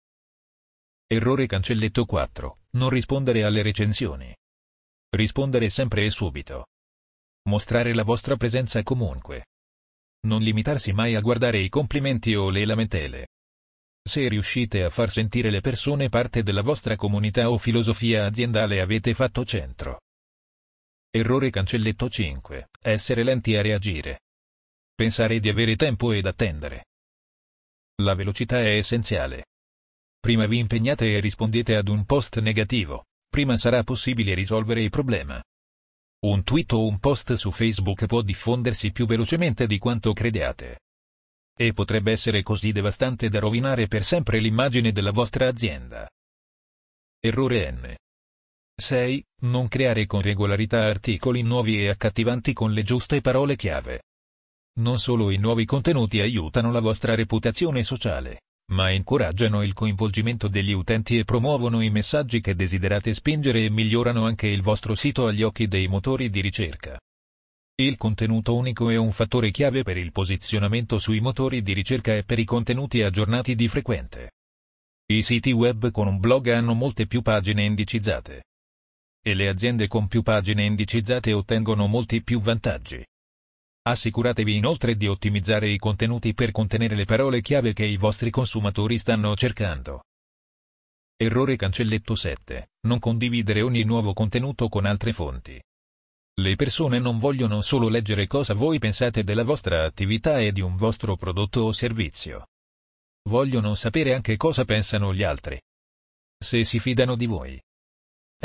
Errore 1.07 1.47
cancelletto 1.47 2.05
4. 2.05 2.59
Non 2.73 2.91
rispondere 2.91 3.43
alle 3.43 3.63
recensioni. 3.63 4.33
Rispondere 5.11 5.69
sempre 5.71 6.05
e 6.05 6.11
subito. 6.11 6.67
Mostrare 7.49 7.95
la 7.95 8.03
vostra 8.05 8.37
presenza 8.37 8.83
comunque. 8.83 9.47
Non 10.27 10.43
limitarsi 10.43 10.93
mai 10.93 11.15
a 11.15 11.21
guardare 11.21 11.59
i 11.59 11.69
complimenti 11.69 12.35
o 12.35 12.51
le 12.51 12.65
lamentele. 12.65 13.29
Se 14.07 14.29
riuscite 14.29 14.85
a 14.85 14.91
far 14.91 15.11
sentire 15.11 15.51
le 15.51 15.61
persone 15.61 16.09
parte 16.09 16.43
della 16.43 16.63
vostra 16.63 16.97
comunità 16.97 17.51
o 17.51 17.59
filosofia 17.59 18.25
aziendale 18.25 18.81
avete 18.81 19.15
fatto 19.15 19.45
centro. 19.45 20.01
Errore 21.11 21.51
cancelletto 21.51 22.09
5. 22.09 22.69
Essere 22.81 23.23
lenti 23.23 23.57
a 23.57 23.63
reagire. 23.63 24.21
Pensare 24.95 25.41
di 25.41 25.49
avere 25.49 25.77
tempo 25.77 26.13
ed 26.13 26.27
attendere. 26.27 26.85
La 28.03 28.15
velocità 28.15 28.61
è 28.61 28.77
essenziale. 28.77 29.47
Prima 30.21 30.47
vi 30.47 30.59
impegnate 30.59 31.17
e 31.17 31.21
rispondete 31.21 31.77
ad 31.77 31.89
un 31.89 32.05
post 32.05 32.41
negativo, 32.41 33.07
prima 33.29 33.57
sarà 33.57 33.83
possibile 33.83 34.35
risolvere 34.35 34.83
il 34.83 34.91
problema. 34.91 35.43
Un 36.27 36.43
tweet 36.43 36.73
o 36.73 36.85
un 36.85 36.99
post 36.99 37.35
su 37.35 37.53
Facebook 37.53 38.07
può 38.07 38.21
diffondersi 38.21 38.91
più 38.91 39.07
velocemente 39.07 39.69
di 39.69 39.79
quanto 39.79 40.13
crediate. 40.13 40.81
E 41.57 41.73
potrebbe 41.73 42.11
essere 42.11 42.43
così 42.43 42.73
devastante 42.73 43.29
da 43.29 43.39
rovinare 43.39 43.87
per 43.87 44.03
sempre 44.03 44.41
l'immagine 44.41 44.91
della 44.91 45.13
vostra 45.13 45.47
azienda. 45.47 46.11
Errore 47.21 47.71
N. 47.71 47.95
6. 48.75 49.25
Non 49.43 49.69
creare 49.69 50.07
con 50.07 50.21
regolarità 50.21 50.83
articoli 50.83 51.43
nuovi 51.43 51.81
e 51.81 51.91
accattivanti 51.91 52.53
con 52.53 52.73
le 52.73 52.83
giuste 52.83 53.21
parole 53.21 53.55
chiave. 53.55 54.03
Non 54.81 54.99
solo 54.99 55.31
i 55.31 55.37
nuovi 55.37 55.65
contenuti 55.65 56.19
aiutano 56.19 56.73
la 56.73 56.81
vostra 56.81 57.15
reputazione 57.15 57.85
sociale, 57.85 58.41
ma 58.73 58.91
incoraggiano 58.91 59.63
il 59.63 59.73
coinvolgimento 59.73 60.49
degli 60.49 60.73
utenti 60.73 61.19
e 61.19 61.25
promuovono 61.25 61.81
i 61.81 61.91
messaggi 61.91 62.41
che 62.41 62.57
desiderate 62.57 63.15
spingere 63.15 63.65
e 63.65 63.71
migliorano 63.71 64.27
anche 64.27 64.49
il 64.49 64.63
vostro 64.63 64.95
sito 64.95 65.27
agli 65.27 65.43
occhi 65.43 65.69
dei 65.69 65.87
motori 65.87 66.29
di 66.31 66.41
ricerca. 66.41 66.99
Il 67.79 67.97
contenuto 67.97 68.57
unico 68.57 68.91
è 68.91 68.97
un 68.97 69.13
fattore 69.13 69.51
chiave 69.51 69.83
per 69.83 69.97
il 69.99 70.11
posizionamento 70.11 70.99
sui 70.99 71.21
motori 71.21 71.63
di 71.63 71.75
ricerca 71.75 72.15
e 72.15 72.25
per 72.25 72.39
i 72.39 72.45
contenuti 72.45 73.03
aggiornati 73.03 73.55
di 73.55 73.69
frequente. 73.69 74.31
I 75.13 75.23
siti 75.23 75.53
web 75.53 75.91
con 75.91 76.09
un 76.09 76.19
blog 76.19 76.49
hanno 76.49 76.75
molte 76.75 77.07
più 77.07 77.23
pagine 77.23 77.65
indicizzate. 77.65 78.45
E 79.23 79.35
le 79.35 79.49
aziende 79.49 79.89
con 79.89 80.09
più 80.09 80.23
pagine 80.23 80.65
indicizzate 80.65 81.33
ottengono 81.33 81.87
molti 81.87 82.23
più 82.23 82.41
vantaggi. 82.41 83.05
Assicuratevi 83.87 84.57
inoltre 84.57 84.97
di 84.97 85.07
ottimizzare 85.07 85.69
i 85.69 85.79
contenuti 85.79 86.35
per 86.35 86.51
contenere 86.51 86.97
le 86.97 87.05
parole 87.05 87.41
chiave 87.41 87.73
che 87.73 87.85
i 87.85 87.97
vostri 87.97 88.31
consumatori 88.31 88.99
stanno 88.99 89.37
cercando. 89.37 90.03
Errore 91.17 91.55
cancelletto 91.55 92.17
7. 92.17 92.71
Non 92.89 92.99
condividere 92.99 93.63
ogni 93.63 93.85
nuovo 93.85 94.13
contenuto 94.13 94.69
con 94.69 94.87
altre 94.87 95.13
fonti. 95.13 95.63
Le 96.39 96.57
persone 96.57 96.99
non 96.99 97.19
vogliono 97.19 97.63
solo 97.63 97.89
leggere 97.89 98.27
cosa 98.27 98.55
voi 98.55 98.81
pensate 98.81 99.23
della 99.23 99.45
vostra 99.45 99.85
attività 99.85 100.41
e 100.41 100.51
di 100.51 100.61
un 100.61 100.75
vostro 100.75 101.15
prodotto 101.15 101.61
o 101.61 101.73
servizio. 101.73 102.49
Vogliono 103.29 103.77
sapere 103.77 104.15
anche 104.15 104.37
cosa 104.37 104.65
pensano 104.65 105.15
gli 105.15 105.23
altri. 105.23 105.61
Se 106.37 106.65
si 106.65 106.81
fidano 106.81 107.15
di 107.15 107.27
voi. 107.27 107.61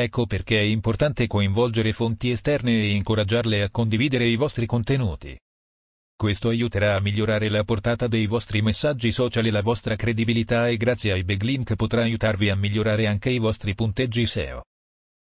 Ecco 0.03 0.25
perché 0.25 0.57
è 0.57 0.63
importante 0.63 1.27
coinvolgere 1.27 1.93
fonti 1.93 2.31
esterne 2.31 2.71
e 2.71 2.89
incoraggiarle 2.95 3.61
a 3.61 3.69
condividere 3.69 4.25
i 4.25 4.35
vostri 4.35 4.65
contenuti. 4.65 5.37
Questo 6.15 6.49
aiuterà 6.49 6.95
a 6.95 6.99
migliorare 6.99 7.49
la 7.49 7.63
portata 7.63 8.07
dei 8.07 8.25
vostri 8.25 8.63
messaggi 8.63 9.11
social 9.11 9.45
e 9.45 9.51
la 9.51 9.61
vostra 9.61 9.95
credibilità 9.95 10.69
e 10.69 10.77
grazie 10.77 11.11
ai 11.11 11.23
backlink 11.23 11.75
potrà 11.75 12.01
aiutarvi 12.01 12.49
a 12.49 12.55
migliorare 12.55 13.05
anche 13.05 13.29
i 13.29 13.37
vostri 13.37 13.75
punteggi 13.75 14.25
SEO. 14.25 14.63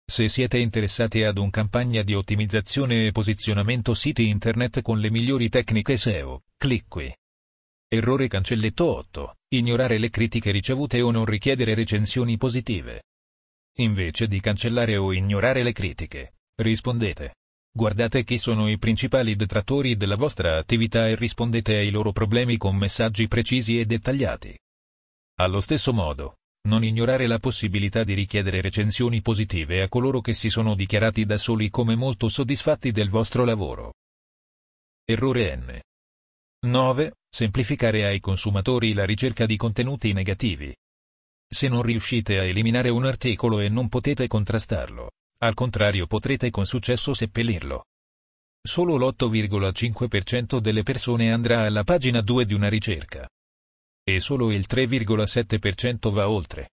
Se 0.05 0.29
siete 0.29 0.59
interessati 0.59 1.23
ad 1.23 1.39
un 1.39 1.51
campagna 1.51 2.03
di 2.03 2.15
ottimizzazione 2.15 3.07
e 3.07 3.13
posizionamento 3.13 3.95
siti 3.95 4.29
internet 4.29 4.83
con 4.83 4.99
le 4.99 5.13
migliori 5.13 5.49
tecniche 5.49 5.97
SEO, 5.97 6.43
clic 6.57 6.87
qui. 6.89 7.15
Errore 7.87 8.27
cancelletto 8.27 8.97
8. 8.97 9.37
Ignorare 9.51 9.99
le 9.99 10.11
critiche 10.11 10.51
ricevute 10.51 11.01
o 11.03 11.13
non 11.13 11.25
richiedere 11.25 11.75
recensioni 11.75 12.37
positive. 12.37 13.03
Invece 13.79 14.27
di 14.27 14.41
cancellare 14.41 14.97
o 14.97 15.13
ignorare 15.13 15.63
le 15.63 15.73
critiche, 15.73 16.37
rispondete. 16.63 17.35
Guardate 17.71 18.25
chi 18.25 18.39
sono 18.39 18.69
i 18.69 18.79
principali 18.79 19.37
detrattori 19.37 19.99
della 19.99 20.17
vostra 20.17 20.57
attività 20.57 21.09
e 21.09 21.15
rispondete 21.15 21.77
ai 21.77 21.91
loro 21.91 22.11
problemi 22.11 22.57
con 22.57 22.75
messaggi 22.75 23.29
precisi 23.29 23.79
e 23.79 23.85
dettagliati. 23.85 24.59
Allo 25.41 25.61
stesso 25.61 25.93
modo, 25.93 26.37
non 26.69 26.85
ignorare 26.85 27.27
la 27.27 27.39
possibilità 27.39 28.03
di 28.03 28.15
richiedere 28.15 28.63
recensioni 28.63 29.21
positive 29.21 29.83
a 29.83 29.89
coloro 29.89 30.23
che 30.23 30.33
si 30.33 30.49
sono 30.49 30.75
dichiarati 30.75 31.27
da 31.27 31.37
soli 31.37 31.69
come 31.69 31.97
molto 31.97 32.31
soddisfatti 32.31 32.93
del 32.93 33.11
vostro 33.11 33.45
lavoro. 33.45 33.93
Errore 35.05 35.55
N. 35.55 35.81
9. 36.67 37.13
Semplificare 37.29 38.07
ai 38.07 38.21
consumatori 38.21 38.95
la 38.95 39.05
ricerca 39.05 39.45
di 39.45 39.59
contenuti 39.59 40.15
negativi. 40.15 40.75
Se 41.49 41.69
non 41.69 41.83
riuscite 41.83 42.39
a 42.39 42.45
eliminare 42.45 42.89
un 42.89 43.05
articolo 43.05 43.61
e 43.61 43.69
non 43.69 43.89
potete 43.89 44.27
contrastarlo, 44.27 45.11
al 45.39 45.55
contrario 45.55 46.07
potrete 46.07 46.51
con 46.51 46.67
successo 46.67 47.15
seppellirlo. 47.15 47.85
Solo 48.67 48.97
l'8,5% 48.97 50.59
delle 50.59 50.83
persone 50.83 51.33
andrà 51.33 51.65
alla 51.65 51.85
pagina 51.85 52.21
2 52.21 52.47
di 52.47 52.55
una 52.55 52.69
ricerca. 52.69 53.29
E 54.03 54.21
solo 54.21 54.51
il 54.51 54.67
3,7% 54.69 56.11
va 56.13 56.29
oltre. 56.29 56.71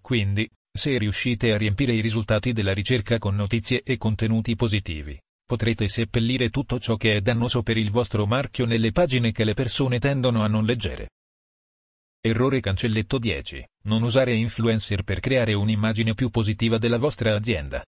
Quindi, 0.00 0.48
se 0.72 0.96
riuscite 0.96 1.52
a 1.52 1.56
riempire 1.56 1.92
i 1.92 2.00
risultati 2.00 2.52
della 2.52 2.72
ricerca 2.72 3.18
con 3.18 3.34
notizie 3.34 3.82
e 3.82 3.96
contenuti 3.96 4.54
positivi, 4.54 5.18
potrete 5.44 5.88
seppellire 5.88 6.50
tutto 6.50 6.78
ciò 6.78 6.96
che 6.96 7.14
è 7.14 7.20
dannoso 7.20 7.62
per 7.62 7.76
il 7.76 7.90
vostro 7.90 8.26
marchio 8.26 8.64
nelle 8.64 8.92
pagine 8.92 9.32
che 9.32 9.44
le 9.44 9.54
persone 9.54 9.98
tendono 9.98 10.44
a 10.44 10.46
non 10.46 10.64
leggere. 10.64 11.08
Errore 12.20 12.58
cancelletto 12.58 13.16
10. 13.18 13.64
Non 13.84 14.02
usare 14.02 14.34
influencer 14.34 15.04
per 15.04 15.20
creare 15.20 15.54
un'immagine 15.54 16.14
più 16.14 16.30
positiva 16.30 16.76
della 16.76 16.98
vostra 16.98 17.36
azienda. 17.36 17.84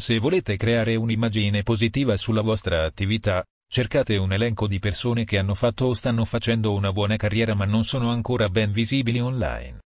Se 0.00 0.20
volete 0.20 0.56
creare 0.56 0.94
un'immagine 0.94 1.64
positiva 1.64 2.16
sulla 2.16 2.40
vostra 2.40 2.84
attività, 2.84 3.44
cercate 3.68 4.16
un 4.16 4.32
elenco 4.32 4.68
di 4.68 4.78
persone 4.78 5.24
che 5.24 5.38
hanno 5.38 5.56
fatto 5.56 5.86
o 5.86 5.94
stanno 5.94 6.24
facendo 6.24 6.72
una 6.72 6.92
buona 6.92 7.16
carriera 7.16 7.54
ma 7.54 7.64
non 7.64 7.82
sono 7.82 8.12
ancora 8.12 8.48
ben 8.48 8.70
visibili 8.70 9.18
online. 9.18 9.80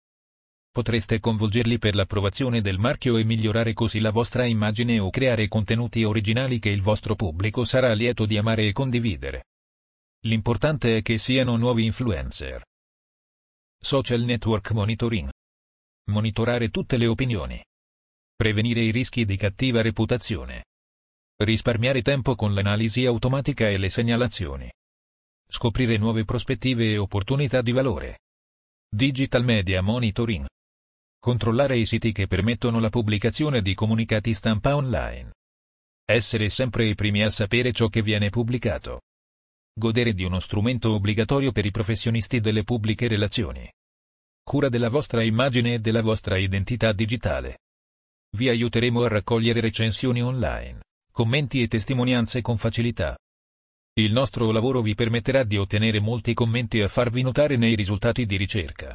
Potreste 0.70 1.18
convolgerli 1.18 1.78
per 1.78 1.94
l'approvazione 1.94 2.60
del 2.60 2.78
marchio 2.78 3.16
e 3.16 3.24
migliorare 3.24 3.72
così 3.72 4.00
la 4.00 4.10
vostra 4.10 4.44
immagine 4.44 4.98
o 4.98 5.08
creare 5.08 5.48
contenuti 5.48 6.04
originali 6.04 6.58
che 6.58 6.68
il 6.68 6.82
vostro 6.82 7.14
pubblico 7.14 7.64
sarà 7.64 7.94
lieto 7.94 8.26
di 8.26 8.36
amare 8.36 8.66
e 8.66 8.72
condividere. 8.72 9.44
L'importante 10.26 10.98
è 10.98 11.02
che 11.02 11.16
siano 11.16 11.56
nuovi 11.56 11.86
influencer. 11.86 12.62
Social 13.84 14.22
Network 14.22 14.70
Monitoring. 14.70 15.28
Monitorare 16.10 16.68
tutte 16.68 16.96
le 16.96 17.08
opinioni. 17.08 17.60
Prevenire 18.32 18.80
i 18.80 18.92
rischi 18.92 19.24
di 19.24 19.36
cattiva 19.36 19.82
reputazione. 19.82 20.66
Risparmiare 21.42 22.00
tempo 22.00 22.36
con 22.36 22.54
l'analisi 22.54 23.04
automatica 23.06 23.68
e 23.68 23.78
le 23.78 23.90
segnalazioni. 23.90 24.70
Scoprire 25.48 25.96
nuove 25.96 26.24
prospettive 26.24 26.92
e 26.92 26.96
opportunità 26.96 27.60
di 27.60 27.72
valore. 27.72 28.20
Digital 28.88 29.42
Media 29.42 29.82
Monitoring. 29.82 30.46
Controllare 31.18 31.76
i 31.76 31.84
siti 31.84 32.12
che 32.12 32.28
permettono 32.28 32.78
la 32.78 32.88
pubblicazione 32.88 33.62
di 33.62 33.74
comunicati 33.74 34.32
stampa 34.32 34.76
online. 34.76 35.32
Essere 36.04 36.50
sempre 36.50 36.86
i 36.86 36.94
primi 36.94 37.24
a 37.24 37.30
sapere 37.30 37.72
ciò 37.72 37.88
che 37.88 38.00
viene 38.00 38.30
pubblicato. 38.30 39.00
Godere 39.74 40.12
di 40.12 40.22
uno 40.22 40.38
strumento 40.38 40.92
obbligatorio 40.92 41.50
per 41.50 41.64
i 41.64 41.70
professionisti 41.70 42.40
delle 42.40 42.62
pubbliche 42.62 43.08
relazioni. 43.08 43.66
Cura 44.44 44.68
della 44.68 44.90
vostra 44.90 45.22
immagine 45.22 45.74
e 45.74 45.78
della 45.78 46.02
vostra 46.02 46.36
identità 46.36 46.92
digitale. 46.92 47.60
Vi 48.36 48.50
aiuteremo 48.50 49.02
a 49.02 49.08
raccogliere 49.08 49.60
recensioni 49.60 50.22
online, 50.22 50.82
commenti 51.10 51.62
e 51.62 51.68
testimonianze 51.68 52.42
con 52.42 52.58
facilità. 52.58 53.16
Il 53.94 54.12
nostro 54.12 54.50
lavoro 54.50 54.82
vi 54.82 54.94
permetterà 54.94 55.42
di 55.42 55.56
ottenere 55.56 56.00
molti 56.00 56.34
commenti 56.34 56.80
e 56.80 56.88
farvi 56.88 57.22
notare 57.22 57.56
nei 57.56 57.74
risultati 57.74 58.26
di 58.26 58.36
ricerca. 58.36 58.94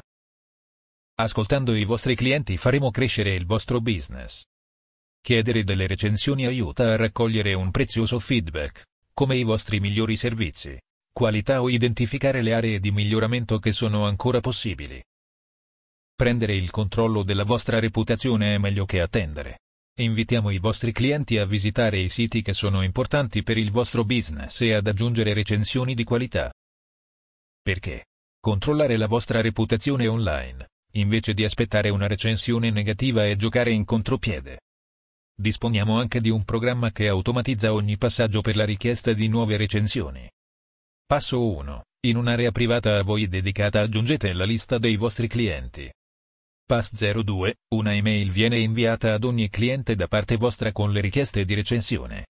Ascoltando 1.16 1.74
i 1.74 1.84
vostri 1.84 2.14
clienti 2.14 2.56
faremo 2.56 2.92
crescere 2.92 3.34
il 3.34 3.46
vostro 3.46 3.80
business. 3.80 4.44
Chiedere 5.20 5.64
delle 5.64 5.88
recensioni 5.88 6.46
aiuta 6.46 6.92
a 6.92 6.96
raccogliere 6.96 7.52
un 7.54 7.72
prezioso 7.72 8.20
feedback, 8.20 8.84
come 9.18 9.34
i 9.34 9.42
vostri 9.42 9.80
migliori 9.80 10.16
servizi, 10.16 10.80
qualità 11.12 11.60
o 11.60 11.68
identificare 11.68 12.40
le 12.40 12.54
aree 12.54 12.78
di 12.78 12.92
miglioramento 12.92 13.58
che 13.58 13.72
sono 13.72 14.06
ancora 14.06 14.38
possibili. 14.38 15.02
Prendere 16.14 16.54
il 16.54 16.70
controllo 16.70 17.24
della 17.24 17.42
vostra 17.42 17.80
reputazione 17.80 18.54
è 18.54 18.58
meglio 18.58 18.84
che 18.84 19.00
attendere. 19.00 19.62
Invitiamo 19.98 20.50
i 20.50 20.60
vostri 20.60 20.92
clienti 20.92 21.36
a 21.36 21.46
visitare 21.46 21.98
i 21.98 22.08
siti 22.08 22.42
che 22.42 22.52
sono 22.52 22.82
importanti 22.82 23.42
per 23.42 23.58
il 23.58 23.72
vostro 23.72 24.04
business 24.04 24.60
e 24.60 24.74
ad 24.74 24.86
aggiungere 24.86 25.32
recensioni 25.32 25.96
di 25.96 26.04
qualità. 26.04 26.52
Perché? 27.60 28.04
Controllare 28.38 28.96
la 28.96 29.08
vostra 29.08 29.40
reputazione 29.40 30.06
online 30.06 30.68
invece 30.92 31.34
di 31.34 31.42
aspettare 31.42 31.88
una 31.88 32.06
recensione 32.06 32.70
negativa 32.70 33.26
e 33.26 33.34
giocare 33.34 33.72
in 33.72 33.84
contropiede. 33.84 34.60
Disponiamo 35.40 36.00
anche 36.00 36.20
di 36.20 36.30
un 36.30 36.42
programma 36.42 36.90
che 36.90 37.06
automatizza 37.06 37.72
ogni 37.72 37.96
passaggio 37.96 38.40
per 38.40 38.56
la 38.56 38.64
richiesta 38.64 39.12
di 39.12 39.28
nuove 39.28 39.56
recensioni. 39.56 40.28
Passo 41.06 41.54
1. 41.54 41.84
In 42.06 42.16
un'area 42.16 42.50
privata 42.50 42.98
a 42.98 43.04
voi 43.04 43.28
dedicata 43.28 43.80
aggiungete 43.80 44.32
la 44.32 44.44
lista 44.44 44.78
dei 44.78 44.96
vostri 44.96 45.28
clienti. 45.28 45.88
Pass 46.66 46.90
02. 46.92 47.54
Una 47.76 47.94
email 47.94 48.32
viene 48.32 48.58
inviata 48.58 49.14
ad 49.14 49.22
ogni 49.22 49.48
cliente 49.48 49.94
da 49.94 50.08
parte 50.08 50.36
vostra 50.36 50.72
con 50.72 50.90
le 50.90 51.00
richieste 51.00 51.44
di 51.44 51.54
recensione. 51.54 52.26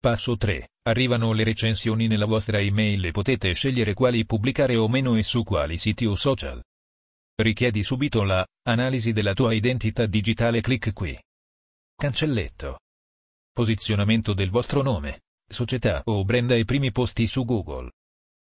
Passo 0.00 0.38
3. 0.38 0.66
Arrivano 0.88 1.34
le 1.34 1.44
recensioni 1.44 2.06
nella 2.06 2.24
vostra 2.24 2.58
email 2.58 3.04
e 3.04 3.10
potete 3.10 3.52
scegliere 3.52 3.92
quali 3.92 4.24
pubblicare 4.24 4.76
o 4.76 4.88
meno 4.88 5.14
e 5.16 5.22
su 5.22 5.42
quali 5.42 5.76
siti 5.76 6.06
o 6.06 6.14
social. 6.14 6.62
Richiedi 7.34 7.82
subito 7.82 8.22
la 8.22 8.42
analisi 8.66 9.12
della 9.12 9.34
tua 9.34 9.52
identità 9.52 10.06
digitale. 10.06 10.62
Clic 10.62 10.94
qui. 10.94 11.18
Cancelletto. 12.00 12.78
Posizionamento 13.52 14.32
del 14.32 14.48
vostro 14.48 14.80
nome, 14.80 15.20
società 15.46 16.00
o 16.06 16.24
brand 16.24 16.50
ai 16.50 16.64
primi 16.64 16.92
posti 16.92 17.26
su 17.26 17.44
Google. 17.44 17.90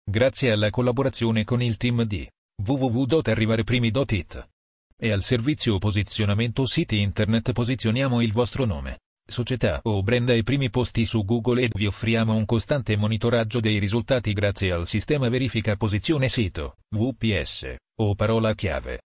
Grazie 0.05 0.51
alla 0.51 0.69
collaborazione 0.69 1.45
con 1.45 1.63
il 1.63 1.79
team 1.79 2.03
di 2.03 2.29
www.arrivareprimi.it 2.63 4.49
e 4.95 5.11
al 5.11 5.23
servizio 5.23 5.79
posizionamento 5.79 6.67
siti 6.67 7.01
internet 7.01 7.53
posizioniamo 7.53 8.21
il 8.21 8.33
vostro 8.33 8.67
nome, 8.67 8.99
società 9.27 9.81
o 9.85 10.03
brand 10.03 10.29
ai 10.29 10.43
primi 10.43 10.69
posti 10.69 11.07
su 11.07 11.25
Google 11.25 11.63
ed 11.63 11.71
vi 11.75 11.87
offriamo 11.87 12.35
un 12.35 12.45
costante 12.45 12.95
monitoraggio 12.99 13.61
dei 13.61 13.79
risultati 13.79 14.35
grazie 14.35 14.71
al 14.71 14.87
sistema 14.87 15.31
verifica 15.31 15.77
posizione 15.77 16.29
sito, 16.29 16.77
VPS, 16.95 17.75
o 18.03 18.15
parola 18.15 18.55
chiave. 18.55 19.01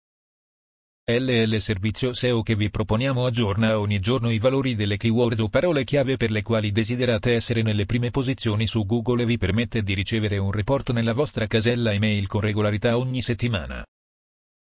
LL 1.04 1.56
Servizio 1.58 2.14
SEO 2.14 2.42
che 2.42 2.54
vi 2.54 2.70
proponiamo 2.70 3.26
aggiorna 3.26 3.80
ogni 3.80 3.98
giorno 3.98 4.30
i 4.30 4.38
valori 4.38 4.76
delle 4.76 4.96
keywords 4.96 5.40
o 5.40 5.48
parole 5.48 5.82
chiave 5.82 6.16
per 6.16 6.30
le 6.30 6.42
quali 6.42 6.70
desiderate 6.70 7.34
essere 7.34 7.62
nelle 7.62 7.86
prime 7.86 8.12
posizioni 8.12 8.68
su 8.68 8.86
Google 8.86 9.24
e 9.24 9.26
vi 9.26 9.36
permette 9.36 9.82
di 9.82 9.94
ricevere 9.94 10.38
un 10.38 10.52
report 10.52 10.92
nella 10.92 11.12
vostra 11.12 11.48
casella 11.48 11.92
email 11.92 12.28
con 12.28 12.40
regolarità 12.40 12.96
ogni 12.96 13.20
settimana. 13.20 13.84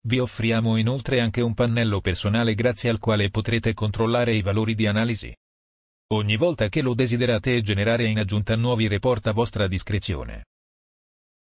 Vi 0.06 0.18
offriamo 0.18 0.78
inoltre 0.78 1.20
anche 1.20 1.42
un 1.42 1.52
pannello 1.52 2.00
personale 2.00 2.54
grazie 2.54 2.88
al 2.88 2.98
quale 2.98 3.28
potrete 3.28 3.74
controllare 3.74 4.32
i 4.32 4.40
valori 4.40 4.74
di 4.74 4.86
analisi 4.86 5.34
ogni 6.12 6.36
volta 6.36 6.68
che 6.68 6.82
lo 6.82 6.94
desiderate 6.94 7.60
generare 7.62 8.06
in 8.06 8.18
aggiunta 8.18 8.56
nuovi 8.56 8.88
report 8.88 9.28
a 9.28 9.32
vostra 9.32 9.68
discrezione. 9.68 10.46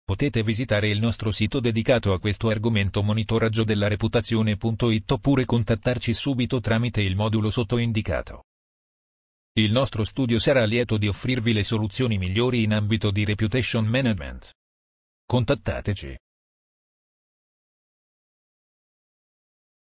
Potete 0.10 0.42
visitare 0.42 0.90
il 0.90 0.98
nostro 0.98 1.30
sito 1.30 1.60
dedicato 1.60 2.14
a 2.14 2.20
questo 2.20 2.50
argomento 2.50 3.04
monitoraggio 3.04 3.64
della 3.64 3.88
reputazione.it 3.88 5.12
oppure 5.12 5.46
contattarci 5.46 6.16
subito 6.16 6.60
tramite 6.60 7.00
il 7.04 7.16
modulo 7.16 7.52
sottoindicato. 7.52 8.46
Il 9.54 9.72
nostro 9.72 10.04
studio 10.04 10.40
sarà 10.40 10.66
lieto 10.66 10.98
di 10.98 11.08
offrirvi 11.08 11.54
le 11.54 11.62
soluzioni 11.62 12.18
migliori 12.18 12.64
in 12.64 12.74
ambito 12.74 13.12
di 13.12 13.24
reputation 13.24 13.86
management. 13.86 14.52
Contattateci. 15.28 16.18